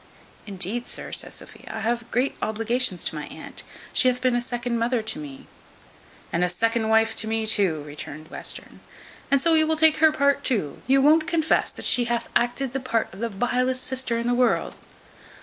[0.47, 3.61] "Indeed, sir," says Sophia, "I have great obligations to my aunt.
[3.93, 5.45] She hath been a second mother to me."
[6.33, 8.79] "And a second wife to me too," returned Western;
[9.37, 10.81] "so you will take her part too!
[10.87, 14.33] You won't confess that she hath acted the part of the vilest sister in the
[14.33, 14.73] world?"